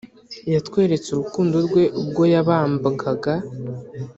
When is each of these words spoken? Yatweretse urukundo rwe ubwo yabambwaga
Yatweretse 0.53 1.07
urukundo 1.11 1.55
rwe 1.67 1.83
ubwo 2.01 2.21
yabambwaga 2.33 3.33